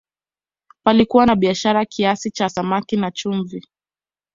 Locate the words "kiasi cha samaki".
1.85-2.97